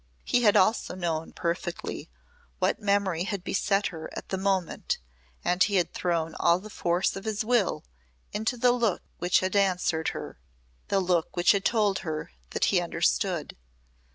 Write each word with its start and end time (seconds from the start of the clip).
He 0.23 0.41
had 0.41 0.57
also 0.57 0.95
known 0.95 1.31
perfectly 1.31 2.09
what 2.57 2.79
memory 2.81 3.25
had 3.25 3.43
beset 3.43 3.89
her 3.93 4.09
at 4.17 4.29
the 4.29 4.35
moment 4.39 4.97
and 5.45 5.61
he 5.63 5.75
had 5.75 5.93
thrown 5.93 6.33
all 6.39 6.57
the 6.57 6.71
force 6.71 7.15
of 7.15 7.25
his 7.25 7.45
will 7.45 7.85
into 8.33 8.57
the 8.57 8.71
look 8.71 9.03
which 9.19 9.41
had 9.41 9.55
answered 9.55 10.07
her 10.07 10.39
the 10.87 10.99
look 10.99 11.37
which 11.37 11.51
had 11.51 11.65
told 11.65 11.99
her 11.99 12.31
that 12.49 12.65
he 12.65 12.81
understood. 12.81 13.55